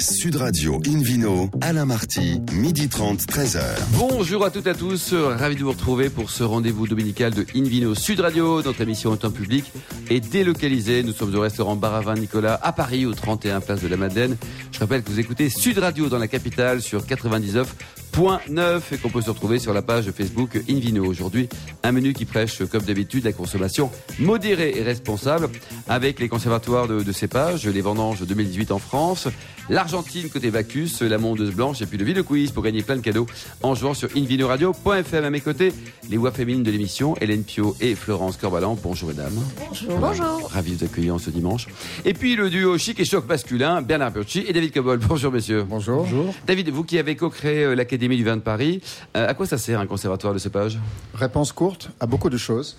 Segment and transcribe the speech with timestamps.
[0.00, 3.60] Sud Radio Invino, Alain Marty, midi 30, 13h.
[3.94, 7.44] Bonjour à toutes et à tous, ravi de vous retrouver pour ce rendez-vous dominical de
[7.56, 8.62] Invino Sud Radio.
[8.62, 9.64] Notre émission en temps public
[10.08, 11.02] est délocalisée.
[11.02, 14.36] Nous sommes au restaurant Baravin Nicolas à Paris, au 31 place de la Madeleine.
[14.70, 18.98] Je rappelle que vous écoutez Sud Radio dans la capitale sur 99 Point 9 et
[18.98, 21.04] qu'on peut se retrouver sur la page Facebook Invino.
[21.04, 21.48] Aujourd'hui,
[21.84, 25.48] un menu qui prêche, comme d'habitude, la consommation modérée et responsable
[25.88, 29.28] avec les conservatoires de, cépages, les vendanges 2018 en France,
[29.70, 33.02] l'Argentine côté Bacchus, la Mondeuse Blanche et puis le Ville Quiz pour gagner plein de
[33.02, 33.26] cadeaux
[33.62, 35.24] en jouant sur invinoradio.fm.
[35.24, 35.72] À mes côtés,
[36.10, 38.76] les voix féminines de l'émission, Hélène Pio et Florence Corbalan.
[38.82, 39.38] Bonjour mesdames.
[39.68, 39.98] Bonjour.
[39.98, 40.50] Bonjour.
[40.50, 41.68] Ravi de vous accueillir ce dimanche.
[42.04, 44.98] Et puis le duo chic et choc masculin, Bernard Burchi et David Cobol.
[44.98, 45.64] Bonjour messieurs.
[45.68, 46.02] Bonjour.
[46.02, 46.34] Bonjour.
[46.46, 47.74] David, vous qui avez co-créé euh,
[48.16, 48.80] du vin de Paris.
[49.16, 50.78] Euh, à quoi ça sert un conservatoire de cépage
[51.14, 52.76] Réponse courte, à beaucoup de choses.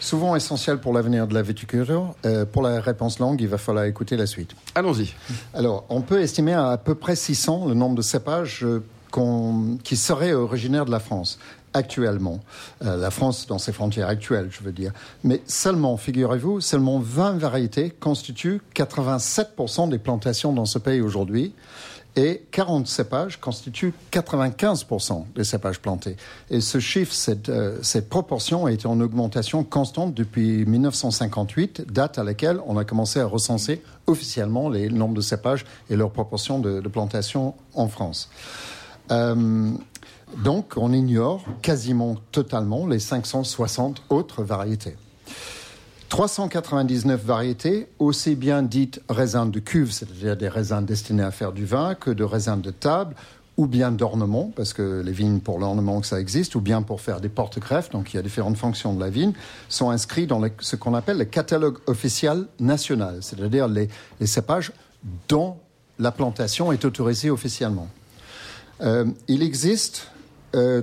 [0.00, 2.14] Souvent essentielles pour l'avenir de la viticulture.
[2.24, 4.52] Euh, pour la réponse longue, il va falloir écouter la suite.
[4.74, 5.14] Allons-y.
[5.54, 8.82] Alors, on peut estimer à, à peu près 600 le nombre de cépages euh,
[9.84, 11.38] qui seraient originaires de la France
[11.74, 12.40] actuellement.
[12.82, 14.92] la France dans ses frontières actuelles, je veux dire.
[15.24, 21.54] Mais seulement, figurez-vous, seulement 20 variétés constituent 87% des plantations dans ce pays aujourd'hui
[22.16, 26.16] et 40 cépages constituent 95% des cépages plantés.
[26.50, 32.18] Et ce chiffre, cette, euh, cette, proportion a été en augmentation constante depuis 1958, date
[32.18, 36.58] à laquelle on a commencé à recenser officiellement les nombres de cépages et leur proportion
[36.58, 38.28] de, de plantation en France.
[39.10, 39.70] Euh,
[40.44, 44.96] donc, on ignore quasiment totalement les 560 autres variétés.
[46.12, 51.64] 399 variétés, aussi bien dites raisins de cuve, c'est-à-dire des raisins destinés à faire du
[51.64, 53.14] vin, que de raisins de table,
[53.56, 57.22] ou bien d'ornement, parce que les vignes pour l'ornement ça existe, ou bien pour faire
[57.22, 59.32] des porte-greffes, donc il y a différentes fonctions de la vigne,
[59.70, 63.88] sont inscrits dans ce qu'on appelle le catalogue officiel national, c'est-à-dire les,
[64.26, 64.72] cépages
[65.30, 65.56] dont
[65.98, 67.88] la plantation est autorisée officiellement.
[68.82, 70.08] Euh, il existe
[70.54, 70.82] euh,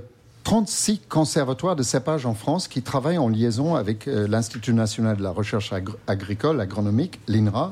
[0.50, 5.22] 36 conservatoires de cépages en France qui travaillent en liaison avec euh, l'Institut national de
[5.22, 5.72] la recherche
[6.07, 7.72] agricole, agronomique, l'INRA,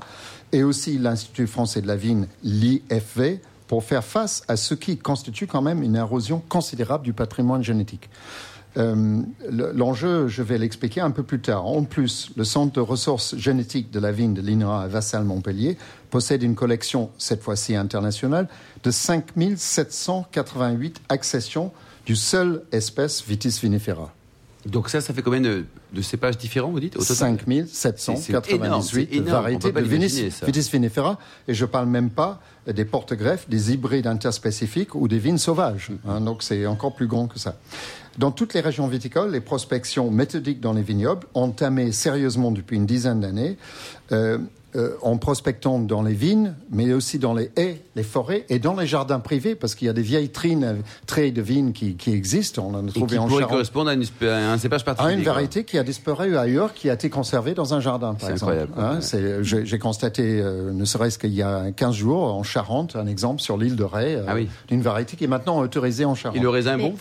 [0.51, 5.47] et aussi l'Institut français de la vigne, l'IFV, pour faire face à ce qui constitue
[5.47, 8.11] quand même une érosion considérable du patrimoine génétique.
[8.77, 11.65] Euh, l'enjeu, je vais l'expliquer un peu plus tard.
[11.65, 15.79] En plus, le Centre de ressources génétiques de la vigne de l'INRA à Vassal-Montpellier
[16.11, 18.47] possède une collection, cette fois-ci internationale,
[18.83, 21.71] de 5788 accessions
[22.07, 24.11] du seul espèce Vitis vinifera.
[24.65, 25.65] Donc ça, ça fait combien de,
[26.01, 31.19] cépages différents, vous dites 5798 variétés de Vitis, Vitis vinifera.
[31.49, 35.91] Et je ne parle même pas des porte-greffes, des hybrides interspécifiques ou des vignes sauvages.
[36.07, 36.21] Hein.
[36.21, 37.57] donc c'est encore plus grand que ça.
[38.17, 42.77] Dans toutes les régions viticoles, les prospections méthodiques dans les vignobles ont entamé sérieusement depuis
[42.77, 43.57] une dizaine d'années.
[44.13, 44.37] Euh,
[44.77, 48.75] euh, en prospectant dans les vignes, mais aussi dans les haies, les forêts et dans
[48.75, 52.63] les jardins privés, parce qu'il y a des vieilles trines, traits de vignes qui, existent.
[52.63, 53.49] On en a trouvé et qui en Charente.
[53.49, 53.93] correspondre à,
[54.51, 55.15] un cépage particulier.
[55.15, 58.29] À une variété qui a disparu ailleurs, qui a été conservée dans un jardin, par
[58.29, 58.67] exemple.
[58.77, 58.99] Hein,
[59.41, 63.57] j'ai constaté, euh, ne serait-ce qu'il y a 15 jours, en Charente, un exemple sur
[63.57, 64.35] l'île de Ré, euh, ah
[64.67, 66.37] d'une variété qui est maintenant autorisée en Charente.
[66.37, 66.93] Et le raisin bon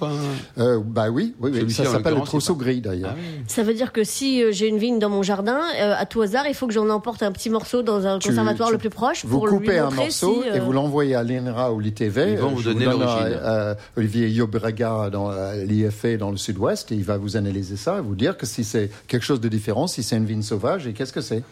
[0.57, 3.15] Bah oui, oui, ça s'appelle le trousseau gris d'ailleurs.
[3.15, 6.47] Ah ça veut dire que si j'ai une vigne dans mon jardin, à tout hasard,
[6.49, 9.41] il faut que j'en emporte un petit morceau dans un conservatoire le plus proche vous
[9.41, 12.33] coupez un morceau et vous euh, l'envoyez à l'INRA ou l'ITV.
[12.33, 13.39] Ils vont vous donner l'origine.
[13.97, 18.15] Olivier Yobrega dans l'IFE dans le sud-ouest et il va vous analyser ça et vous
[18.15, 21.13] dire que si c'est quelque chose de différent, si c'est une vigne sauvage et qu'est-ce
[21.13, 21.43] que c'est.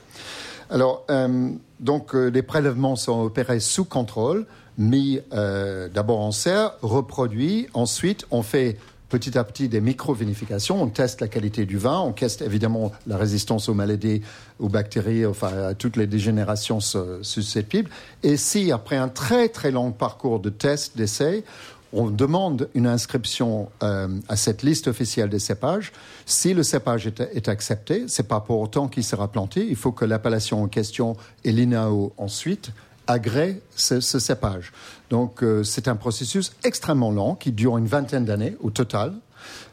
[0.70, 4.46] Alors, euh, donc, euh, les prélèvements sont opérés sous contrôle,
[4.78, 7.69] mis d'abord en serre, reproduits.
[7.75, 8.76] Ensuite, on fait
[9.14, 10.82] petit à petit des micro-vinifications.
[10.82, 14.22] On teste la qualité du vin, on teste évidemment la résistance aux maladies,
[14.58, 17.91] aux bactéries, enfin à toutes les dégénérations susceptibles.
[18.25, 21.44] Et si, après un très très long parcours de tests, d'essais,
[21.92, 25.92] on demande une inscription euh, à cette liste officielle des cépages.
[26.26, 29.64] Si le cépage est, est accepté, c'est pas pour autant qu'il sera planté.
[29.64, 32.72] Il faut que l'appellation en question et l'INAO ensuite
[33.06, 34.73] agrée ce, cépage.
[35.11, 39.14] Donc euh, c'est un processus extrêmement lent qui dure une vingtaine d'années au total.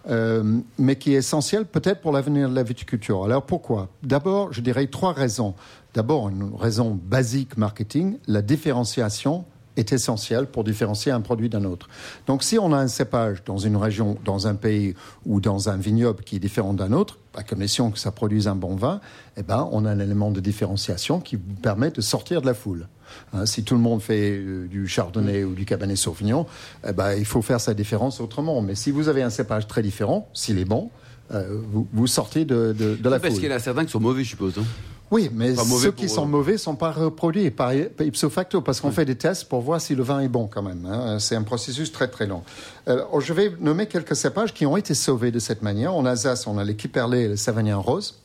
[0.10, 3.24] Euh, mais qui est essentiel peut-être pour l'avenir de la viticulture.
[3.24, 3.88] Alors pourquoi?
[4.04, 5.54] D'abord, je dirais trois raisons.
[5.94, 9.46] D'abord, une raison basique marketing, la différenciation
[9.78, 11.88] est essentielle pour différencier un produit d'un autre.
[12.28, 14.96] Donc si on a un cépage dans une région, dans un pays
[15.26, 18.56] ou dans un vignoble qui est différent d'un autre, à condition que ça produise un
[18.56, 19.00] bon vin,
[19.38, 22.54] eh ben, on a un élément de différenciation qui vous permet de sortir de la
[22.54, 22.88] foule.
[23.34, 26.46] Hein, si tout le monde fait euh, du chardonnay ou du cabernet sauvignon,
[26.88, 28.62] eh ben, il faut faire sa différence autrement.
[28.62, 30.90] Mais si vous avez un cépage très différent, s'il est bon,
[31.34, 31.62] euh,
[31.94, 34.30] vous, sortez de, de, la Parce qu'il y en a certains qui sont mauvais, je
[34.30, 34.58] suppose.
[34.58, 34.66] Hein.
[35.12, 36.08] Oui, mais ceux qui eux.
[36.08, 39.82] sont mauvais sont pas reproduits par ipso facto parce qu'on fait des tests pour voir
[39.82, 40.86] si le vin est bon quand même.
[40.86, 41.20] hein.
[41.20, 42.44] C'est un processus très très long.
[42.88, 45.94] Alors, je vais nommer quelques cépages qui ont été sauvés de cette manière.
[45.94, 48.16] En Alsace, on a les Kiperlé et le Savagnin rose.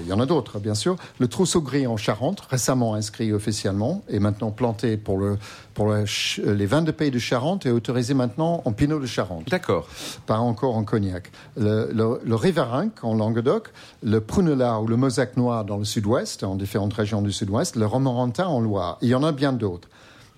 [0.00, 0.96] Il y en a d'autres, bien sûr.
[1.18, 5.38] Le trousseau gris en Charente, récemment inscrit officiellement et maintenant planté pour, le,
[5.74, 6.04] pour le
[6.44, 9.88] les vins de pays de Charente et autorisé maintenant en Pinot de Charente D'accord.
[10.26, 11.30] pas encore en cognac.
[11.56, 13.68] Le, le, le Rivarinque en Languedoc,
[14.02, 17.86] le Prunelard ou le Mosaque noir dans le sud-ouest, en différentes régions du sud-ouest, le
[17.86, 18.98] Romorantin en Loire.
[19.02, 19.88] Il y en a bien d'autres.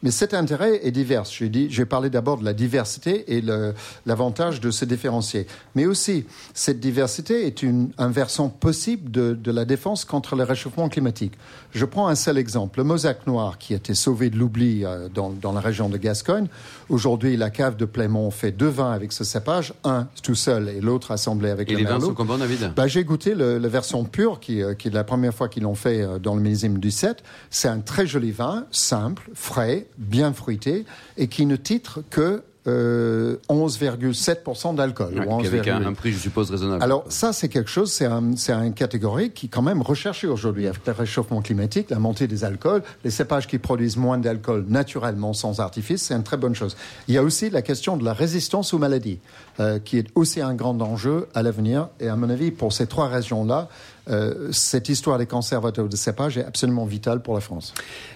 [0.04, 1.24] Mais cet intérêt est divers.
[1.24, 3.74] J'ai dit, j'ai parlé d'abord de la diversité et le-
[4.06, 5.46] l'avantage de se différencier.
[5.74, 10.44] Mais aussi, cette diversité est une, un versant possible de, de la défense contre le
[10.44, 11.32] réchauffement climatique.
[11.72, 12.78] Je prends un seul exemple.
[12.80, 15.96] Le Mosaque noir, qui a été sauvé de l'oubli euh, dans, dans la région de
[15.96, 16.48] Gascogne.
[16.90, 20.80] Aujourd'hui, la cave de Plémont fait deux vins avec ce cépage, un tout seul et
[20.82, 22.72] l'autre assemblé avec Et le les vins sont comment, David?
[22.76, 25.62] Bah, j'ai goûté le, la version pure, qui, euh, qui est la première fois qu'ils
[25.62, 27.22] l'ont fait euh, dans le millésime du 7.
[27.48, 30.84] C'est un très joli vin, simple, frais, bien fruité,
[31.16, 35.18] et qui ne titre que euh, 11,7% d'alcool.
[35.18, 35.86] Ouais, puis avec un, 11,8.
[35.86, 36.82] un prix, je suppose, raisonnable.
[36.82, 40.26] Alors ça, c'est quelque chose, c'est un, c'est une catégorie qui est quand même recherchée
[40.26, 44.64] aujourd'hui avec le réchauffement climatique, la montée des alcools, les cépages qui produisent moins d'alcool
[44.68, 46.74] naturellement sans artifice, c'est une très bonne chose.
[47.06, 49.18] Il y a aussi la question de la résistance aux maladies,
[49.60, 51.88] euh, qui est aussi un grand enjeu à l'avenir.
[52.00, 53.68] Et à mon avis, pour ces trois régions-là,
[54.08, 57.72] euh, cette histoire des conservateurs de cépages est absolument vitale pour la France.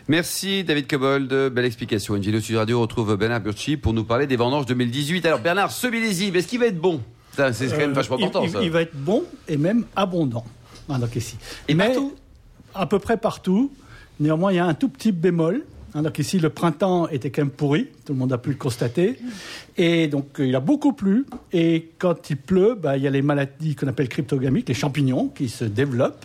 [0.08, 2.14] Merci David Cobold, belle explication.
[2.16, 5.24] Une vidéo sur Radio retrouve Bernard Burchi pour nous parler des vendanges 2018.
[5.26, 7.00] Alors Bernard, ce millésime, est-ce qu'il va être bon?
[7.52, 8.62] C'est quand même Euh, vachement il- important il, ça.
[8.62, 10.44] il va être bon et même abondant.
[10.88, 11.36] hein, donc ici.
[11.68, 12.14] Et Mais partout?
[12.74, 13.72] À peu près partout.
[14.20, 15.62] Néanmoins, il y a un tout petit bémol.
[15.94, 17.88] Hein, donc ici, le printemps était quand même pourri.
[18.04, 19.18] Tout le monde a pu le constater.
[19.76, 21.26] Et donc, euh, il a beaucoup plu.
[21.52, 25.28] Et quand il pleut, bah, il y a les maladies qu'on appelle cryptogamiques, les champignons,
[25.28, 26.24] qui se développent.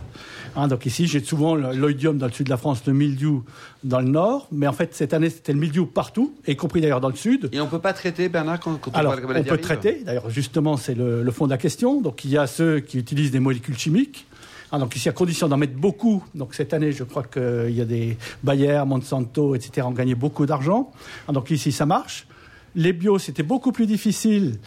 [0.55, 3.43] Hein, donc ici, j'ai souvent l'oïdium dans le sud de la France, le mildiou
[3.83, 4.47] dans le nord.
[4.51, 7.49] Mais en fait, cette année, c'était le mildiou partout, y compris d'ailleurs dans le sud.
[7.51, 10.03] Et on peut pas traiter Bernard quand, quand Alors, on de on peut arrive traiter.
[10.05, 12.01] D'ailleurs, justement, c'est le, le fond de la question.
[12.01, 14.25] Donc, il y a ceux qui utilisent des molécules chimiques.
[14.75, 16.23] Ah, donc, ici, à condition d'en mettre beaucoup.
[16.33, 20.47] Donc, cette année, je crois qu'il y a des Bayer, Monsanto, etc., ont gagné beaucoup
[20.47, 20.91] d'argent.
[21.27, 22.25] Ah, donc, ici, ça marche.
[22.73, 24.57] Les bio, c'était beaucoup plus difficile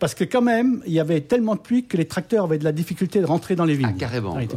[0.00, 2.64] parce que, quand même, il y avait tellement de pluie que les tracteurs avaient de
[2.64, 3.94] la difficulté de rentrer dans les vignes.
[3.94, 4.56] Ah, carrément, Ah.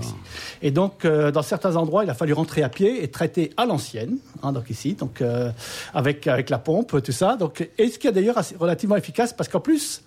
[0.64, 3.68] Et donc, euh, dans certains endroits, il a fallu rentrer à pied et traiter à
[3.68, 5.52] l'ancienne, hein, donc ici, donc euh,
[5.94, 7.36] avec avec la pompe, tout ça.
[7.36, 10.02] Donc, et ce qui est d'ailleurs relativement efficace, parce qu'en plus,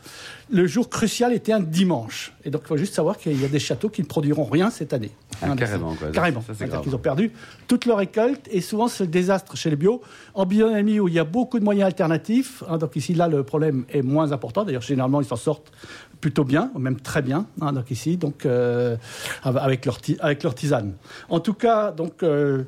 [0.51, 2.33] le jour crucial était un dimanche.
[2.45, 4.71] Et donc, il faut juste savoir qu'il y a des châteaux qui ne produiront rien
[4.71, 5.11] cette année.
[5.43, 6.09] Ah, Hein, carrément, quoi.
[6.09, 6.43] Carrément.
[6.47, 7.33] C'est-à-dire qu'ils ont perdu
[7.67, 10.03] toute leur récolte, et souvent c'est le désastre chez les bio.
[10.35, 13.43] En biodynamie, où il y a beaucoup de moyens alternatifs, hein, donc ici, là, le
[13.43, 14.65] problème est moins important.
[14.65, 15.71] D'ailleurs, généralement, ils s'en sortent
[16.21, 18.97] plutôt bien, même très bien, hein, donc ici, donc euh,
[19.45, 20.95] avec leur avec leur tisane.
[21.29, 22.65] En tout cas, donc euh,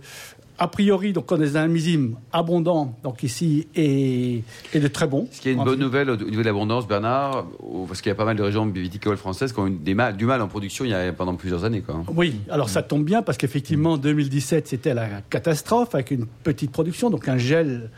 [0.61, 5.07] a priori, donc on est dans un millésime abondant, donc ici et, et de très
[5.07, 5.27] bon.
[5.33, 7.47] Est-ce qu'il y a une bonne fait, nouvelle au au niveau de l'abondance, Bernard
[7.89, 10.17] Parce qu'il y a pas mal de régions viticoles françaises qui ont eu des mal,
[10.19, 11.81] du mal en production il y a pendant plusieurs années.
[11.81, 12.03] Quoi.
[12.15, 17.09] Oui, alors ça tombe bien parce qu'effectivement, 2017, c'était la catastrophe avec une petite production,
[17.09, 17.91] donc un gel.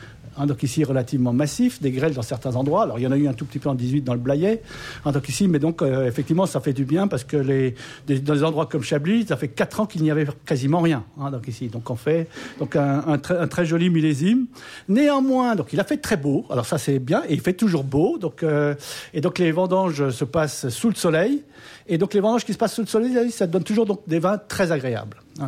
[0.46, 2.84] Donc ici relativement massif, des grêles dans certains endroits.
[2.84, 4.20] Alors il y en a eu un tout petit peu en 18 dans le
[5.04, 7.74] hein, donc ici, mais donc euh, effectivement ça fait du bien parce que les,
[8.06, 11.04] dans des endroits comme Chablis, ça fait 4 ans qu'il n'y avait quasiment rien.
[11.20, 14.46] hein, donc ici, donc on fait donc un, très, joli millésime.
[14.88, 16.46] Néanmoins, donc il a fait très beau.
[16.50, 18.18] Alors ça c'est bien et il fait toujours beau.
[18.18, 18.74] Donc euh,
[19.12, 21.42] et donc les vendanges se passent sous le soleil.
[21.86, 24.18] Et donc les vendanges qui se passent sous le soleil, ça donne toujours donc des
[24.18, 25.18] vins très agréables.
[25.40, 25.46] hein.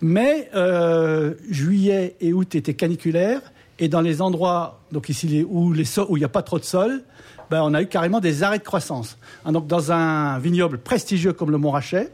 [0.00, 3.40] Mais euh, juillet et août étaient caniculaires.
[3.78, 6.58] Et dans les endroits donc ici où les so- où il n'y a pas trop
[6.58, 7.02] de sol,
[7.50, 9.16] ben, on a eu carrément des arrêts de croissance.
[9.44, 12.10] Hein, donc dans un vignoble prestigieux comme le Montrachet,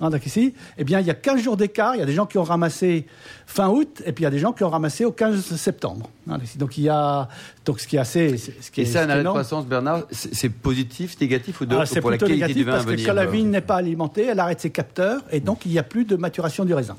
[0.00, 1.94] hein, donc ici, eh bien, il y a 15 jours d'écart.
[1.96, 3.06] Il y a des gens qui ont ramassé
[3.46, 6.08] fin août, et puis il y a des gens qui ont ramassé au 15 septembre.
[6.30, 7.28] hein, donc il y a
[7.64, 10.48] donc ce qui est assez, ce qui Et ça, un arrêt de croissance, Bernard, c'est
[10.50, 12.96] positif, négatif ou Ah, d'autres c'est pour la plutôt qualité négatif du vin parce à
[12.96, 15.72] que quand la euh, vigne n'est pas alimentée, elle arrête ses capteurs et donc il
[15.72, 16.96] n'y a plus de maturation du raisin.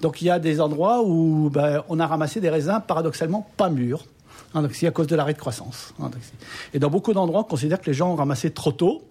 [0.00, 3.70] Donc il y a des endroits où ben, on a ramassé des raisins paradoxalement pas
[3.70, 4.04] mûrs.
[4.54, 5.94] hein, donc c'est à cause de l'arrêt de croissance.
[6.00, 6.10] hein,
[6.74, 9.02] et dans beaucoup d'endroits, on considère que les gens ont ramassé trop tôt.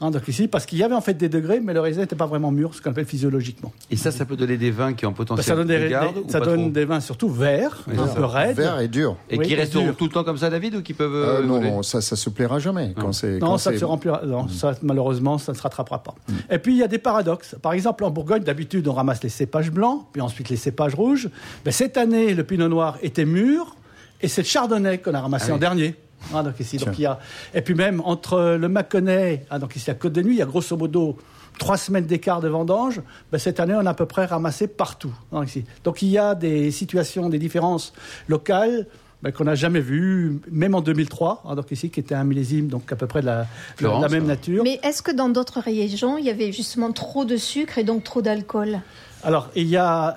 [0.00, 2.16] Hein, donc ici, parce qu'il y avait en fait des degrés, mais le raisin n'était
[2.16, 3.72] pas vraiment mûr, ce qu'on appelle physiologiquement.
[3.90, 5.88] Et ça, ça peut donner des vins qui ont Ben, potentiel ça donne, des, de
[5.88, 8.56] garde des- ou ça donne des vins surtout verts, Oui, un peu raides.
[8.56, 9.16] Vert et dur.
[9.30, 11.42] Et Oui, qui resteront tout le temps comme ça, David, ou qui peuvent Euh, euh,
[11.42, 12.94] non, ça, ça se plaira jamais.
[12.98, 14.22] Quand c'est, Non, quand ça ne se remplira.
[14.26, 16.14] Non, ça, malheureusement, ça ne se rattrapera pas.
[16.50, 17.56] Et puis, il y a des paradoxes.
[17.62, 21.28] Par exemple, en Bourgogne, d'habitude, on ramasse les cépages blancs, puis ensuite les cépages rouges.
[21.64, 23.74] Ben, cette année, le pinot noir était mûr,
[24.20, 25.56] et c'est le chardonnay qu'on a ramassé Ah oui.
[25.56, 25.94] en dernier.
[26.34, 27.18] Ah, donc ici, donc il y a...
[27.54, 30.42] Et puis même, entre le Mâconnais, ah, donc ici à Côte de Nuit, il y
[30.42, 31.16] a grosso modo
[31.58, 33.00] trois semaines d'écart de vendange,
[33.32, 35.14] ben, cette année, on a à peu près ramassé partout.
[35.32, 35.64] hein, ici.
[35.84, 37.92] Donc il y a des situations, des différences
[38.28, 38.86] locales
[39.22, 42.68] ben, qu'on n'a jamais vues, même en 2003, hein, donc ici, qui était un millésime
[42.68, 43.46] donc à peu près de la, de
[43.76, 44.28] Florence, la même hein.
[44.28, 44.62] nature.
[44.62, 48.04] Mais est-ce que dans d'autres régions, il y avait justement trop de sucre et donc
[48.04, 48.80] trop d'alcool?
[49.24, 50.16] Alors, il y a.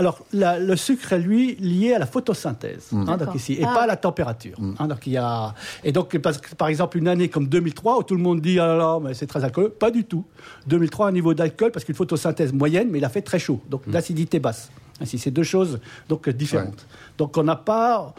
[0.00, 3.74] Alors, la- le sucre est, lui, lié à la photosynthèse, hein, donc ici, et Ah.
[3.74, 4.56] pas à la température.
[4.78, 5.54] hein, donc, il y a,
[5.84, 8.58] et donc, parce que, par exemple, une année comme 2003, où tout le monde dit,
[8.58, 10.24] ah là là, mais c'est très alcooleux, pas du tout.
[10.66, 13.82] 2003, un niveau d'alcool, parce qu'une photosynthèse moyenne, mais il a fait très chaud, donc
[13.88, 14.70] l'acidité basse.
[15.02, 16.86] Ainsi, c'est deux choses donc, différentes.
[17.18, 18.14] Donc, on n'a pas.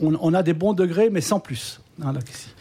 [0.00, 1.80] On, on a des bons degrés, mais sans plus.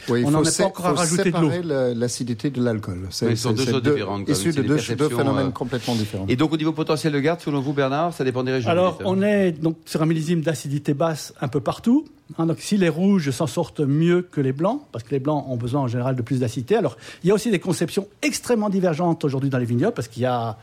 [0.10, 1.52] Oui, il on n'en faut, est pas encore à rajouter de l'eau.
[1.96, 3.08] l'acidité de l'alcool.
[3.10, 4.54] C'est sont c'est- deux choses différentes, même.
[4.54, 4.62] de
[4.96, 6.26] deux, phénomènes euh, complètement différents.
[6.28, 8.70] Et donc au niveau potentiel de garde, selon vous Bernard, ça dépend des régions.
[8.70, 12.06] Alors, on est donc sur un millésime d'acidité basse un peu partout.
[12.38, 15.46] Hein, donc, si les rouges s'en sortent mieux que les blancs, parce que les blancs
[15.48, 16.76] ont besoin en général de plus d'acidité.
[16.76, 20.22] Alors, il y a aussi des conceptions extrêmement divergentes aujourd'hui dans les vignobles, parce qu'il
[20.22, 20.58] y a,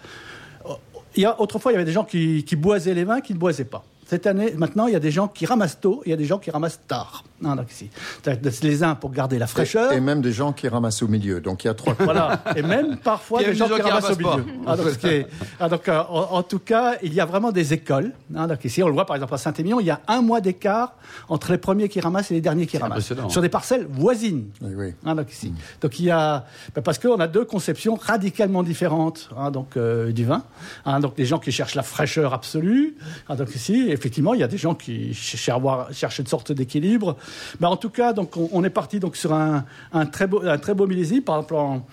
[1.16, 3.34] il y a autrefois, il y avait des gens qui, qui boisaient les vins, qui
[3.34, 3.84] ne boisaient pas.
[4.08, 6.24] Cette année, maintenant, il y a des gens qui ramassent tôt, il y a des
[6.26, 7.24] gens qui ramassent tard.
[7.44, 7.90] Hein, donc, ici.
[8.22, 9.92] C'est les uns pour garder la fraîcheur.
[9.92, 11.40] Et, et même des gens qui ramassent au milieu.
[11.40, 11.94] Donc il y a trois.
[11.98, 12.40] Voilà.
[12.56, 14.44] Et même parfois des gens qui ramassent au milieu.
[14.66, 15.26] Ah, donc, est-
[15.60, 18.12] ah, donc, euh, en, en tout cas, il y a vraiment des écoles.
[18.34, 18.46] hein.
[18.46, 20.94] donc ici, on le voit par exemple à Saint-Émilion, il y a un mois d'écart
[21.28, 23.12] entre les premiers qui ramassent et les derniers qui ramassent.
[23.28, 24.46] Sur des parcelles voisines.
[24.62, 24.94] Oui, oui.
[25.04, 25.52] Hein, donc, ici.
[25.80, 26.44] donc il y a
[26.74, 30.42] ben, parce qu'on a deux conceptions radicalement différentes hein, donc euh, du vin.
[30.84, 32.96] Hein, donc des gens qui cherchent la fraîcheur absolue.
[33.28, 36.26] Hein, donc ici, effectivement, il y a des gens qui cherchent, à avoir- cherchent une
[36.26, 37.16] sorte d'équilibre.
[37.60, 40.42] Mais en tout cas, donc on, on est parti donc sur un, un très beau
[40.44, 41.22] un très beau millésime.
[41.22, 41.86] Par exemple en,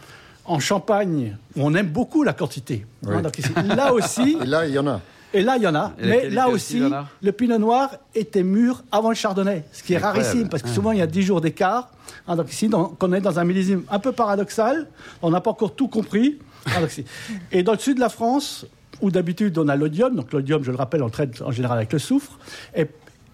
[0.46, 2.86] en Champagne, où on aime beaucoup la quantité.
[3.08, 3.38] Hein, donc
[3.76, 5.00] là aussi, Et là, il y en a.
[5.34, 5.94] et là, il y en a.
[6.02, 6.82] Et Mais là aussi,
[7.22, 10.20] le pinot noir était mûr avant le chardonnay, ce qui est Incroyable.
[10.26, 11.90] rarissime, parce que souvent, il y a 10 jours d'écart.
[12.28, 14.88] Hein, donc ici, on est dans un millésime un peu paradoxal.
[15.22, 16.40] On n'a pas encore tout compris.
[16.88, 17.04] Ici.
[17.52, 18.66] Et dans le sud de la France,
[19.04, 20.16] où d'habitude, on a l'odium.
[20.16, 22.40] Donc l'odium, je le rappelle, on traite en général avec le soufre.
[22.76, 22.88] Et,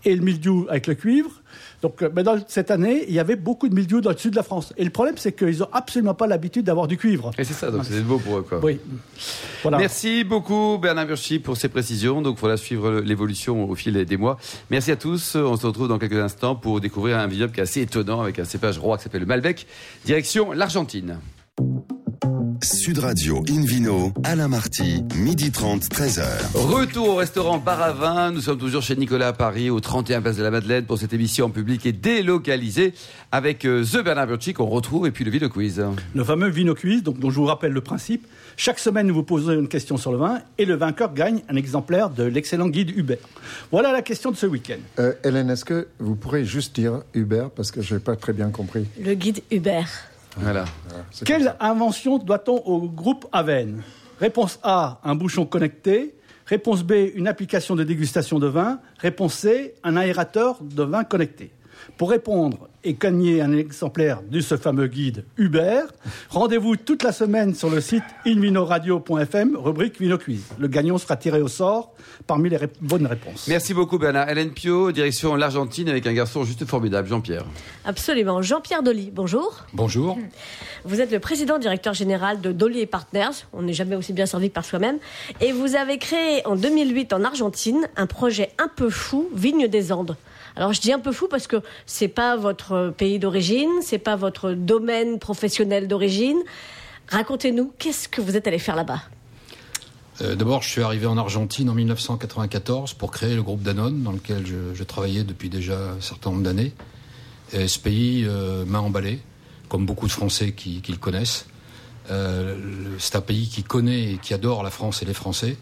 [0.05, 1.29] et le mildiou avec le cuivre.
[1.81, 4.31] Donc, euh, mais dans cette année, il y avait beaucoup de mildiou dans le sud
[4.31, 4.73] de la France.
[4.77, 7.31] Et le problème, c'est qu'ils n'ont absolument pas l'habitude d'avoir du cuivre.
[7.37, 8.45] Et c'est ça, donc c'est beau pour eux.
[8.47, 8.59] Quoi.
[8.63, 8.79] Oui.
[9.61, 9.77] Voilà.
[9.77, 12.21] Merci beaucoup Bernard Burchi pour ces précisions.
[12.21, 14.37] Donc voilà, suivre l'évolution au fil des mois.
[14.69, 15.35] Merci à tous.
[15.35, 18.39] On se retrouve dans quelques instants pour découvrir un vignoble qui est assez étonnant avec
[18.39, 19.67] un cépage roi qui s'appelle le Malbec.
[20.05, 21.19] Direction l'Argentine.
[22.63, 26.23] Sud Radio Invino, Alain Marty, midi 30, 13h.
[26.55, 28.31] Retour au restaurant Bar à Vin.
[28.31, 31.13] Nous sommes toujours chez Nicolas à Paris, au 31 Place de la Madeleine, pour cette
[31.13, 32.93] émission en public et délocalisée
[33.31, 35.81] avec euh, The Bernard Burchi qu'on retrouve et puis le Vino Quiz.
[36.13, 38.27] le fameux Vino Quiz, donc, dont je vous rappelle le principe.
[38.57, 41.55] Chaque semaine, nous vous posons une question sur le vin et le vainqueur gagne un
[41.55, 43.17] exemplaire de l'excellent guide Hubert.
[43.71, 44.79] Voilà la question de ce week-end.
[44.99, 48.33] Euh, Hélène, est-ce que vous pourrez juste dire Uber parce que je n'ai pas très
[48.33, 48.85] bien compris?
[49.01, 50.08] Le guide Hubert.
[50.37, 50.65] Voilà.
[51.25, 53.81] Quelle invention doit-on au groupe Aven?
[54.19, 56.15] Réponse A, un bouchon connecté.
[56.45, 58.79] Réponse B, une application de dégustation de vin.
[58.97, 61.51] Réponse C, un aérateur de vin connecté.
[61.99, 65.81] Pour répondre et gagner un exemplaire de ce fameux guide Uber,
[66.29, 70.45] rendez-vous toute la semaine sur le site invinoradio.fm, rubrique Vino Quiz.
[70.57, 71.91] Le gagnant sera tiré au sort
[72.25, 73.49] parmi les bonnes réponses.
[73.49, 74.29] Merci beaucoup Bernard.
[74.29, 77.43] Hélène Pio, direction l'Argentine avec un garçon juste formidable, Jean-Pierre.
[77.83, 78.41] Absolument.
[78.41, 79.65] Jean-Pierre Dolly, bonjour.
[79.73, 80.17] Bonjour.
[80.85, 83.43] Vous êtes le président directeur général de Dolly et Partners.
[83.51, 84.99] On n'est jamais aussi bien servi que par soi-même.
[85.41, 89.91] Et vous avez créé en 2008 en Argentine un projet un peu fou, Vigne des
[89.91, 90.15] Andes.
[90.59, 94.17] Alors je dis un peu fou parce que c'est pas votre pays d'origine, c'est pas
[94.17, 96.37] votre domaine professionnel d'origine.
[97.07, 99.01] Racontez-nous, qu'est-ce que vous êtes allé faire là-bas?
[100.21, 104.11] Euh, D'abord, je suis arrivé en Argentine en 1994 pour créer le groupe Danone, dans
[104.11, 106.73] lequel je, je travaillais depuis déjà un certain nombre d'années.
[107.53, 109.19] Ce pays euh, m'a emballé,
[109.69, 111.45] comme beaucoup de Français qui, le connaissent.
[112.11, 112.57] Euh,
[112.97, 115.55] C'est un pays qui connaît et qui adore la France et les Français.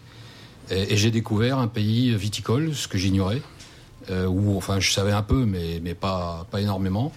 [0.70, 3.40] Et j'ai découvert un pays viticole, ce que j'ignorais,
[4.10, 7.12] euh, où enfin je savais un peu, mais, mais pas, pas énormément.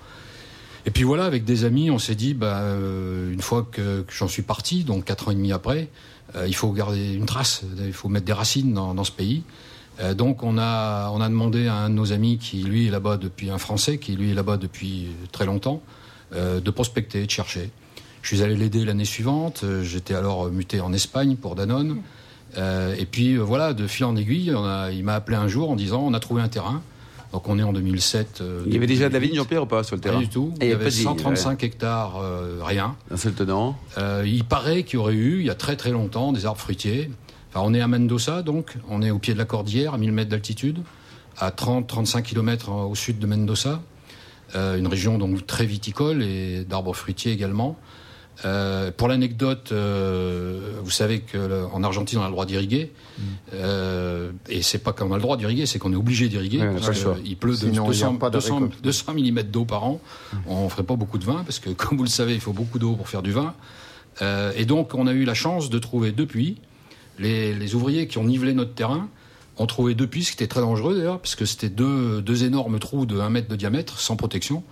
[0.86, 4.28] Et puis voilà, avec des amis, on s'est dit, bah, euh, une fois que, j'en
[4.28, 5.90] suis parti, donc quatre ans et demi après,
[6.36, 9.44] euh, il faut garder une trace, il faut mettre des racines dans, dans ce pays.
[10.16, 13.18] Donc on a, on a demandé à un de nos amis qui lui est là-bas
[13.18, 15.84] depuis, un Français qui lui est là-bas depuis très longtemps,
[16.34, 17.70] de prospecter, de chercher.
[18.24, 22.02] Je suis allé l'aider l'année suivante, j'étais alors muté en Espagne pour Danone.
[22.58, 25.48] Euh, et puis euh, voilà, de fil en aiguille, on a, il m'a appelé un
[25.48, 26.82] jour en disant on a trouvé un terrain.
[27.32, 28.40] Donc on est en 2007.
[28.42, 29.28] euh, Il y avait déjà de la 2008.
[29.30, 30.54] vigne, Jean-Pierre, ou pas sur le Pas terrain du tout.
[30.60, 32.96] Et Il y avait pas de vigne, 135 hectares, euh, rien.
[33.10, 33.78] Un seul tenant.
[33.98, 36.60] Euh, il paraît qu'il y aurait eu, il y a très très longtemps, des arbres
[36.60, 37.10] fruitiers.
[37.54, 40.12] Enfin, on est à Mendoza, donc, on est au pied de la cordillère, à 1000
[40.12, 40.80] mètres d'altitude,
[41.38, 43.82] à 30-35 km au sud de Mendoza.
[44.56, 47.78] Euh, une région donc très viticole et d'arbres fruitiers également.
[48.44, 52.92] Euh, pour l'anecdote, euh, vous savez qu'en Argentine, on a le droit d'irriguer.
[53.18, 53.24] Mm.
[53.54, 56.60] Euh, et c'est pas qu'on a le droit d'irriguer, c'est qu'on est obligé d'irriguer.
[56.60, 58.82] Ouais, parce qu'il pleut de Sinon, 200, il y a pas de 200 récolte.
[58.84, 60.02] 200 mm d'eau par an.
[60.48, 62.80] On ferait pas beaucoup de vin, parce que comme vous le savez, il faut beaucoup
[62.80, 63.54] d'eau pour faire du vin.
[64.22, 66.58] Euh, et donc, on a eu la chance de trouver depuis
[67.20, 69.08] les, les ouvriers qui ont nivelé notre terrain
[69.58, 72.44] ont trouvé deux puits, ce qui était très dangereux d'ailleurs, parce que c'était deux, deux
[72.44, 74.64] énormes trous de 1 mètre de diamètre, sans protection,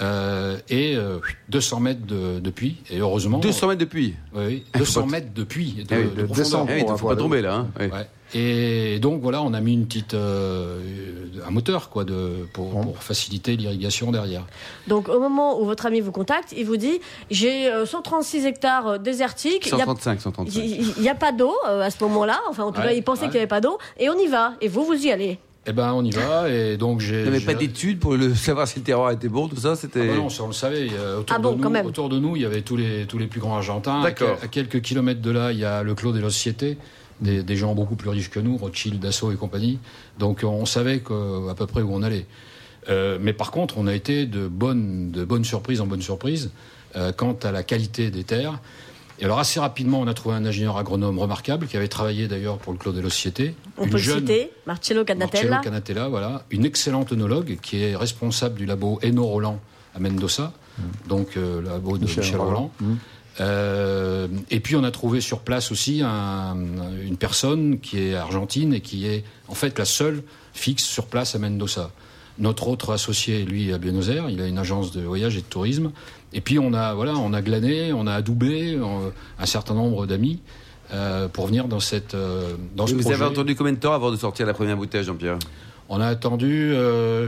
[0.00, 2.76] euh, et euh, 200 mètres de, de puits.
[2.90, 3.38] Et heureusement.
[3.38, 4.14] 200 mètres de puits.
[4.34, 5.84] Oui, oui, 200 mètres de puits.
[5.88, 6.36] De, Ah oui, de de profondeur.
[6.36, 6.68] descente.
[6.70, 7.54] Ah oui, Pour faut pas tomber là.
[7.56, 7.68] Hein.
[7.78, 7.86] Oui.
[7.86, 8.08] Ouais.
[8.32, 10.78] Et donc voilà, on a mis une petite euh,
[11.44, 12.82] un moteur quoi de pour, Bon.
[12.84, 14.44] pour faciliter l'irrigation derrière.
[14.86, 18.86] Donc au moment où votre ami vous contacte, il vous dit j'ai euh, 136 hectares
[18.86, 20.62] euh, désertiques, il y a- 135, 135.
[20.64, 23.02] il n'y a pas d'eau euh, à ce moment-là, enfin en tout Ouais, cas il
[23.02, 23.26] pensait ouais.
[23.28, 25.40] qu'il n'y avait pas d'eau, et on y va, et vous, vous y allez.
[25.66, 27.16] Eh ben on y va et donc j'ai.
[27.18, 29.56] Il n'y avait j'ai- pas d'études pour le savoir si le terroir était bon, tout
[29.56, 30.06] ça, Ah c'était.
[30.08, 30.86] bah non, ça, on le savait.
[31.18, 31.86] Autour, Ah bon, de nous, quand même.
[31.86, 34.02] autour de nous, il y avait tous les, tous les plus grands Argentins.
[34.02, 34.30] D'accord.
[34.42, 36.78] À, quel- à quelques kilomètres de là, il y a le Clos des Sociétés,
[37.20, 39.78] des, des gens beaucoup plus riches que nous, Rothschild, Dassault et compagnie.
[40.18, 42.24] Donc on savait que- à peu près où on allait.
[42.88, 46.50] Euh, mais par contre, on a été de bonnes, de bonnes surprises en bonnes surprises
[46.96, 48.58] euh, quant à la qualité des terres.
[49.20, 52.56] Et alors assez rapidement, on a trouvé un ingénieur agronome remarquable qui avait travaillé d'ailleurs
[52.58, 53.54] pour le Clos des Sociétés.
[53.76, 55.50] On Une peut le jeune- citer, Marcello Canatella.
[55.50, 56.44] Marcello Canatella, voilà.
[56.50, 59.60] Une excellente œnologue qui est responsable du labo Eno Roland
[59.94, 60.52] à Mendoza,
[61.08, 62.52] donc euh, le labo de Michel, Michel Roland.
[62.54, 62.70] Roland.
[62.80, 62.94] Mm.
[63.40, 66.56] Euh, et puis on a trouvé sur place aussi un-
[67.02, 70.22] une personne qui est argentine et qui est en fait la seule
[70.52, 71.90] fixe sur place à Mendoza.
[72.38, 75.46] Notre autre associé, lui, à Buenos Aires, il a une agence de voyage et de
[75.46, 75.90] tourisme.
[76.32, 80.06] Et puis on a voilà, on a glané, on a adoubé euh, un certain nombre
[80.06, 80.40] d'amis
[80.92, 83.14] euh, pour venir dans cette euh, dans ce vous projet.
[83.16, 85.38] avez entendu combien de temps avant de sortir la première bouteille, Jean-Pierre?
[85.88, 86.72] On a attendu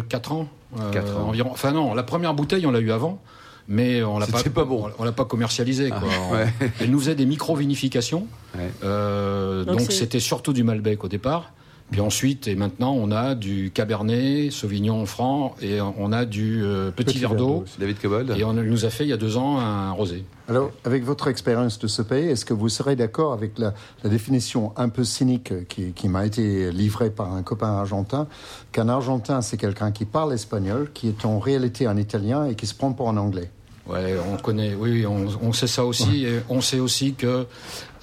[0.09, 1.29] 4 ans, euh, Quatre ans.
[1.29, 1.51] environ.
[1.53, 3.21] Enfin non, la première bouteille on l'a eu avant,
[3.67, 4.87] mais on l'a pas, pas bon.
[4.87, 5.89] on, on l'a pas commercialisé.
[5.91, 5.99] Quoi.
[6.05, 6.47] Ah, ouais.
[6.61, 8.71] On- Elle nous faisait des micro-vinifications, Ouais.
[8.85, 11.51] euh, Donc c'était surtout du Malbec au départ.
[11.93, 16.91] Puis ensuite et maintenant on a du Cabernet, Sauvignon Franc et on a du euh,
[16.91, 17.65] Petit, Petit d'eau.
[17.79, 20.25] David Cobold Et on nous a fait il y a deux ans un rosé.
[20.49, 24.11] Alors, avec votre expérience de ce pays, est-ce que vous serez d'accord avec la, la
[24.11, 28.27] définition un peu cynique qui, qui m'a été livrée par un copain argentin,
[28.73, 32.67] qu'un Argentin, c'est quelqu'un qui parle espagnol, qui est en réalité un Italien et qui
[32.67, 33.51] se prend pour un Anglais?
[33.87, 36.25] Ouais, on connaît, oui, oui, on, on sait ça aussi.
[36.25, 37.47] Et on sait aussi que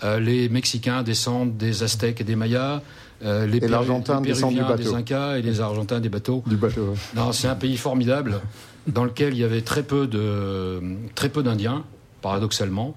[0.04, 2.82] euh, les Mexicains descendent des Aztèques et des Mayas.
[3.24, 4.96] Euh, les, Péru- l'Argentin les descend du Péruviens des.
[4.96, 6.44] Incas et les Argentins des bateaux.
[6.48, 6.94] du bateau.
[7.16, 8.40] Non, c'est un pays formidable
[8.88, 10.82] dans lequel il y avait très peu de
[11.16, 11.84] très peu d'Indiens,
[12.22, 12.96] paradoxalement.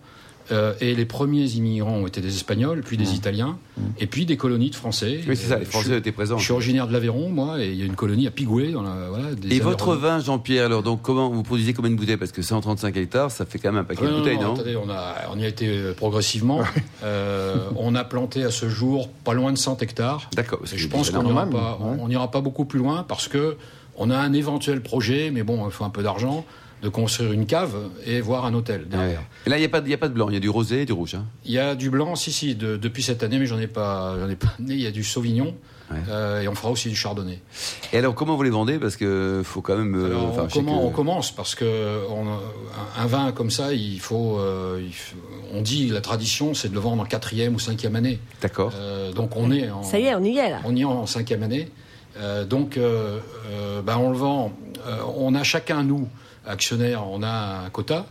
[0.51, 3.59] Euh, et les premiers immigrants ont été des Espagnols, puis des Italiens,
[3.99, 5.21] et puis des colonies de Français.
[5.29, 6.39] Oui, c'est ça, les Français je, étaient présents.
[6.39, 8.73] je suis originaire de l'Aveyron, moi, et il y a une colonie à Pigoué.
[8.73, 11.97] Dans la, voilà, des Et votre vin, Jean-Pierre, alors, donc, comment vous produisez combien de
[11.97, 14.77] bouteilles Parce que 135 hectares, ça fait quand même un paquet de bouteilles, non, attendez,
[14.77, 16.61] on, a, on y a été euh, progressivement.
[17.05, 20.31] Euh, on a planté à ce jour pas loin de 100 hectares.
[20.35, 20.61] D'accord.
[20.65, 22.17] je pense qu'on n'ira pas, ouais.
[22.17, 23.57] on pas beaucoup plus loin parce que
[23.97, 26.45] on a un éventuel projet, mais bon, il faut un peu d'argent,
[26.83, 27.75] de construire une cave
[28.07, 28.87] et voir un hôtel Ouais.
[28.89, 29.23] derrière.
[29.47, 30.37] Et là, il n'y a, pas de- il y a pas de blanc, il y
[30.37, 31.15] a du rosé et du rouge.
[31.15, 31.25] hein?
[31.45, 34.17] Il y a du blanc, si, si, de- depuis cette année, mais j'en ai pas,
[34.21, 34.75] j'en ai pas amené.
[34.75, 35.55] Il y a du Sauvignon
[35.91, 35.99] Ouais.
[36.09, 37.39] euh, et on fera aussi du Chardonnay.
[37.93, 38.79] Et alors, comment vous les vendez?
[38.79, 39.95] Parce que faut quand même.
[39.95, 42.25] euh, Alors, enfin, on, que- commence parce que on,
[42.99, 45.17] un, vin comme ça, il faut, euh, il faut-
[45.53, 48.19] on dit la tradition, c'est de le vendre en quatrième ou cinquième année.
[48.41, 48.73] D'accord.
[48.75, 50.61] Euh, donc on est en, Ça y est, on y est là.
[50.65, 51.69] on y est en cinquième année.
[52.19, 53.19] Euh, donc euh,
[53.51, 54.53] euh, ben, on le vend.
[54.87, 56.09] Euh, on a chacun nous
[56.47, 58.07] actionnaires, on a un quota.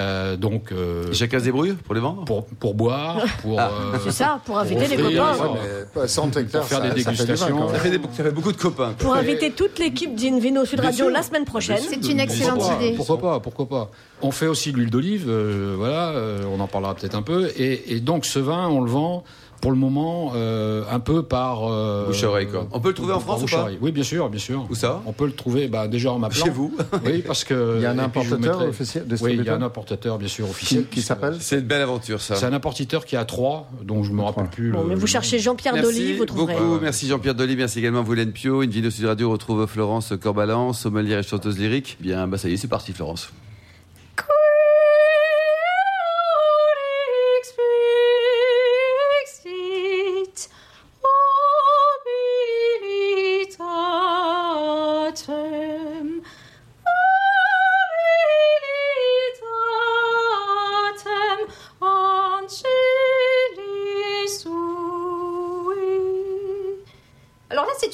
[0.00, 2.24] Euh, donc euh, Chacun se débrouille pour les vendre?
[2.24, 3.70] pour pour boire, pour Ah.
[3.94, 5.44] euh, C'est ça, pour inviter les offrir, copains.
[5.52, 5.58] ouais.
[5.62, 7.68] Mais pas 100 hectares, faire ça- des dégustations.
[7.68, 8.92] ça fait, des- ça fait beaucoup de copains.
[8.98, 11.78] Pour inviter toute l'équipe d'Invino Sud Radio la semaine prochaine.
[11.88, 12.96] C'est une excellente pourquoi pas, idée.
[12.96, 13.90] Pourquoi pas, pourquoi pas.
[14.20, 17.52] On fait aussi de l'huile d'olive, euh, voilà, euh, on en parlera peut-être un peu.
[17.56, 19.22] Et, et donc ce vin, on le vend
[19.64, 22.68] pour le moment euh, un peu par euh, Bouche oreille, quoi.
[22.70, 23.68] On peut le trouver en France ou pas.
[23.80, 24.66] Oui, bien sûr, bien sûr.
[24.68, 26.44] Où ça On peut le trouver bah, déjà en m'appelant.
[26.44, 29.48] Chez vous Oui, parce que Il y a un importateur mettrai- officiel, Oui, il y
[29.48, 32.34] a un importateur bien sûr officiel qui, qui s'appelle C'est une belle aventure, ça.
[32.34, 34.70] C'est un importateur qui a trois, dont je me rappelle plus.
[34.70, 36.56] Bon, le- mais vous le cherchez Jean-Pierre Dolly, vous trouverez.
[36.56, 36.80] beaucoup.
[36.82, 37.56] Merci Jean-Pierre Dolly.
[37.56, 38.62] Merci également vous, Hélène Pio.
[38.62, 41.96] Une vidéo Sud Radio retrouve Florence Corbalance, sommelière et chanteuse lyrique.
[42.00, 43.30] Bien, bah ça y est, c'est parti, Florence.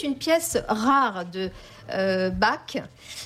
[0.00, 1.50] C'est une pièce rare de
[1.92, 2.76] euh, Bach,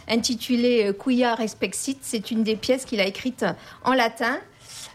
[0.09, 1.99] intitulée euh, Quia Respexit.
[2.03, 3.45] C'est une des pièces qu'il a écrites
[3.85, 4.39] en latin.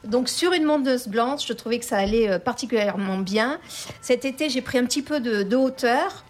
[0.04, 3.60] Donc sur une mondeuse blanche, je trouvais que ça allait euh, particulièrement bien.
[4.02, 6.26] Cet été, j'ai pris un petit peu de, hauteur.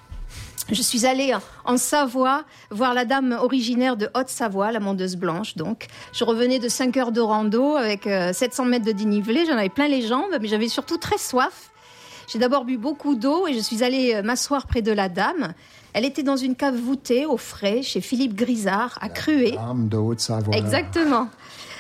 [0.71, 1.35] Je suis allée
[1.65, 5.55] en Savoie voir la dame originaire de Haute-Savoie, la mondeuse blanche.
[5.55, 9.47] Donc, je revenais de 5 heures de rando avec euh, 700 mètres de dénivelé.
[9.47, 11.71] J'en avais plein les jambes, mais j'avais surtout très soif.
[12.31, 15.53] J'ai d'abord bu beaucoup d'eau et je suis allée euh, m'asseoir près de la dame.
[15.93, 19.57] Elle était dans une cave voûtée au frais chez Philippe Grisard à Cruet.
[19.57, 20.55] Âme de Haute-Savoie.
[20.55, 21.27] Exactement.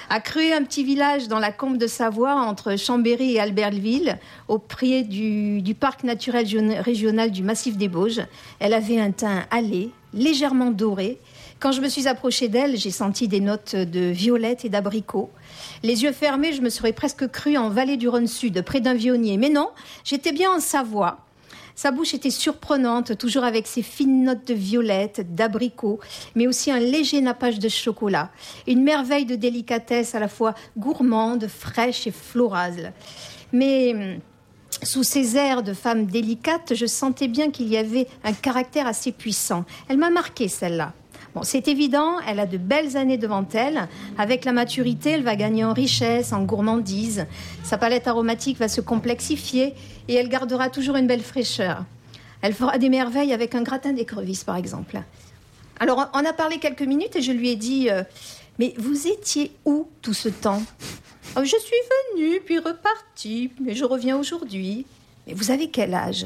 [0.09, 4.57] À Cruet, un petit village dans la Combe de Savoie, entre Chambéry et Albertville, au
[4.57, 6.47] pied du, du parc naturel
[6.79, 8.21] régional du Massif des Bauges.
[8.57, 11.19] Elle avait un teint hâlé, légèrement doré.
[11.59, 15.29] Quand je me suis approchée d'elle, j'ai senti des notes de violette et d'abricot.
[15.83, 18.93] Les yeux fermés, je me serais presque crue en vallée du Rhône Sud, près d'un
[18.93, 19.37] vionnier.
[19.37, 19.69] Mais non,
[20.03, 21.25] j'étais bien en Savoie.
[21.75, 26.01] Sa bouche était surprenante, toujours avec ses fines notes de violette, d'abricot,
[26.35, 28.31] mais aussi un léger nappage de chocolat.
[28.67, 32.91] Une merveille de délicatesse à la fois gourmande, fraîche et florale.
[33.53, 34.19] Mais hum,
[34.83, 39.13] sous ses airs de femme délicate, je sentais bien qu'il y avait un caractère assez
[39.13, 39.63] puissant.
[39.87, 40.91] Elle m'a marqué celle-là.
[41.35, 43.87] Bon, c'est évident, elle a de belles années devant elle.
[44.17, 47.27] Avec la maturité, elle va gagner en richesse, en gourmandise.
[47.63, 49.75] Sa palette aromatique va se complexifier
[50.07, 51.85] et elle gardera toujours une belle fraîcheur.
[52.41, 55.01] Elle fera des merveilles avec un gratin d'écrevisses, par exemple.
[55.79, 58.03] Alors, on a parlé quelques minutes et je lui ai dit euh,
[58.57, 60.61] Mais vous étiez où tout ce temps?
[61.37, 61.77] Oh, Je suis
[62.15, 64.87] venue, puis repartie, mais je reviens aujourd'hui.
[65.27, 66.25] Mais vous avez quel âge?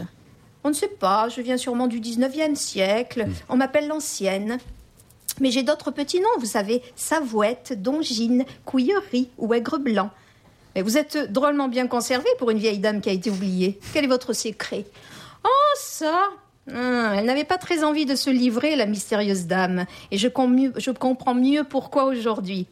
[0.63, 3.27] On ne sait pas, je viens sûrement du 19e siècle.
[3.49, 4.59] On m'appelle l'ancienne.
[5.39, 10.09] Mais j'ai d'autres petits noms, vous savez, Savouette, Dongine, Couillerie ou Aigre Blanc.
[10.75, 13.79] Mais vous êtes drôlement bien conservée pour une vieille dame qui a été oubliée.
[13.93, 14.85] Quel est votre secret?
[15.45, 16.29] Oh, ça
[16.71, 20.49] Hum, Elle n'avait pas très envie de se livrer, la mystérieuse dame, et je, com-
[20.55, 22.67] mieux- je comprends mieux pourquoi aujourd'hui.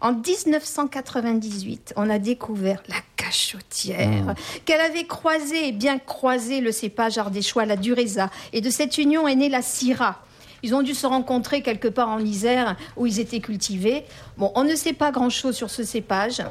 [0.00, 7.18] En 1998, on a découvert la cachotière, qu'elle avait croisé et bien croisé le cépage
[7.18, 10.20] ardéchois, la Dureza, et de cette union est née la Syrah.
[10.62, 14.04] Ils ont dû se rencontrer quelque part en Isère où ils étaient cultivés.
[14.38, 16.42] Bon, on ne sait pas grand-chose sur ce cépage.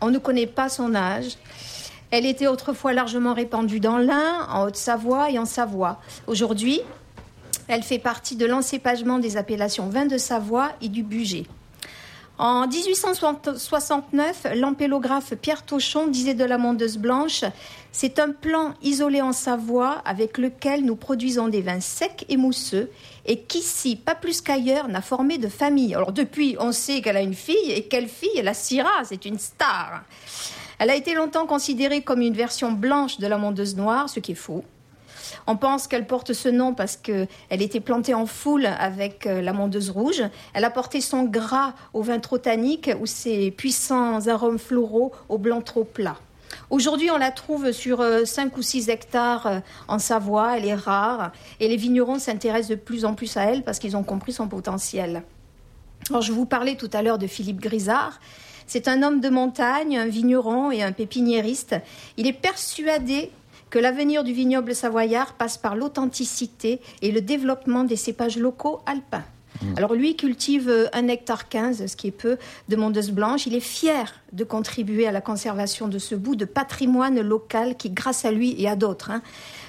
[0.00, 1.36] On ne connaît pas son âge.
[2.10, 6.00] Elle était autrefois largement répandue dans l'Ain, en Haute-Savoie et en Savoie.
[6.26, 6.80] Aujourd'hui,
[7.66, 11.44] elle fait partie de l'encépagement des appellations vin de Savoie et du Bugey.
[12.36, 17.44] En 1869, l'ampélographe Pierre Tauchon disait de la mondeuse blanche
[17.92, 22.90] C'est un plan isolé en Savoie avec lequel nous produisons des vins secs et mousseux
[23.24, 25.94] et qu'ici, pas plus qu'ailleurs, n'a formé de famille.
[25.94, 28.42] Alors depuis, on sait qu'elle a une fille et quelle fille?
[28.42, 30.02] La Syrah, c'est une star.
[30.80, 34.32] Elle a été longtemps considérée comme une version blanche de la mondeuse noire, ce qui
[34.32, 34.64] est faux.
[35.46, 39.52] On pense qu'elle porte ce nom parce qu'elle était plantée en foule avec euh, la
[39.52, 40.22] mondeuse rouge.
[40.52, 45.38] Elle a porté son gras au vin trop tannique ou ses puissants arômes floraux au
[45.38, 46.16] blanc trop plat.
[46.70, 50.58] Aujourd'hui, on la trouve sur 5 ou 6 hectares euh, en Savoie.
[50.58, 53.96] Elle est rare et les vignerons s'intéressent de plus en plus à elle parce qu'ils
[53.96, 55.22] ont compris son potentiel.
[56.10, 58.20] Alors, je vous parlais tout à l'heure de Philippe Grisard.
[58.66, 61.76] C'est un homme de montagne, un vigneron et un pépiniériste.
[62.16, 63.30] Il est persuadé
[63.70, 69.24] que l'avenir du vignoble savoyard passe par l'authenticité et le développement des cépages locaux alpins.
[69.76, 72.36] Alors lui cultive euh, un hectare 15, ce qui est peu,
[72.68, 73.46] de mondeuse blanche.
[73.46, 77.90] Il est fier de contribuer à la conservation de ce bout de patrimoine local qui,
[77.90, 79.22] grâce à lui et à d'autres, hein,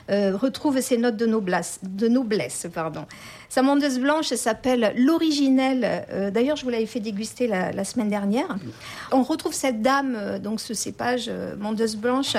[0.10, 1.80] euh, retrouve ses notes de noblesse.
[1.84, 3.06] De noblesse pardon.
[3.56, 6.06] Sa mondeuse blanche s'appelle l'originelle.
[6.12, 8.58] euh, D'ailleurs, je vous l'avais fait déguster la, semaine dernière.
[9.14, 12.36] On retrouve cette dame, euh, donc ce cépage euh, mondeuse blanche,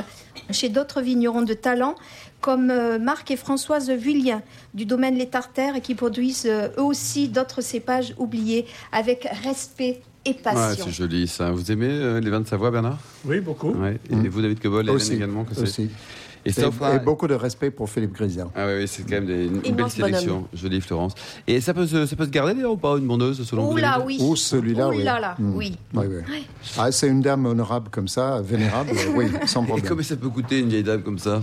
[0.51, 1.95] chez d'autres vignerons de talent,
[2.41, 4.43] comme euh, Marc et Françoise Vuillien
[4.75, 10.31] du domaine Les Tartaires, qui produisent euh, eux aussi d'autres cépages oubliés avec respect et
[10.31, 10.85] Ouais, passion.
[10.87, 11.51] c'est joli ça.
[11.53, 12.99] Vous aimez euh, les vins de Savoie, Bernard?
[13.25, 13.71] Oui, beaucoup.
[13.73, 13.99] ouais.
[14.11, 14.29] Et Mm.
[14.29, 15.89] vous, David Cobol, également que aussi.
[16.47, 18.49] Et Et, et beaucoup de respect pour Philippe Grisard.
[18.55, 20.27] Ah oui, oui, c'est quand même des- une, une belle sélection.
[20.35, 20.47] bonhomme.
[20.55, 21.13] Jolie Florence.
[21.47, 23.77] Et ça peut se, ça peut se garder d'ailleurs ou pas, une mondeuse selon vous
[23.77, 24.19] là, oui.
[24.21, 25.03] Ou celui-là, oui.
[25.03, 25.55] là là, Mm.
[25.57, 25.77] oui.
[25.95, 26.47] Oui, oui.
[26.79, 29.89] Ah, c'est une dame honorable comme ça, vénérable, oui, sans Et problème.
[29.89, 31.43] combien ça peut coûter une vieille dame comme ça?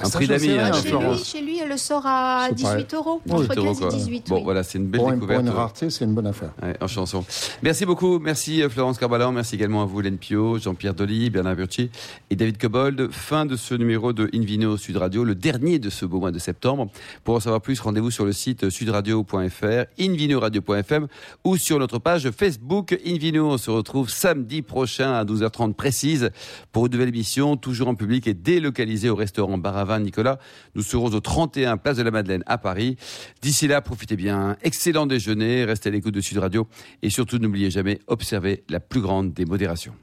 [0.00, 1.24] Un ça, prix je sais d'ami, rien, hein, Chez lui, Florence.
[1.24, 3.20] chez lui, elle le sort à C'est 18 euros.
[3.26, 3.88] Huit Entre euros, 15 quoi.
[3.88, 4.42] et 18, Bon, oui.
[4.44, 5.46] voilà, c'est une belle Pour, une- pour découverte.
[5.46, 6.50] une rareté, c'est une bonne affaire.
[6.62, 7.24] Ouais, en chanson.
[7.62, 8.18] Merci beaucoup.
[8.18, 9.32] Merci euh, Florence Carbalan.
[9.32, 11.90] Merci également à vous, Hélène Pio, Jean-Pierre Dolly, Bernard Burchi
[12.30, 13.08] et David Cobold.
[13.10, 16.38] Fin de ce numéro de Invino Sud Radio, le dernier de ce beau mois de
[16.38, 16.90] septembre.
[17.24, 21.08] Pour en savoir plus, rendez-vous sur le site sudradio.fr, invinoradio.fm
[21.44, 23.50] ou sur notre page Facebook Invino.
[23.50, 26.30] On se retrouve samedi prochain à 12h30 précise
[26.72, 30.38] pour une nouvelle émission, toujours en public et délocalisée au restaurant Baravin Nicolas.
[30.74, 32.96] Nous serons au 31 Place de la Madeleine à Paris.
[33.42, 34.56] D'ici là, profitez bien.
[34.62, 35.64] Excellent déjeuner.
[35.64, 36.68] Restez à l'écoute de Sud Radio
[37.02, 39.94] et surtout n'oubliez jamais, observez la plus grande des modérations.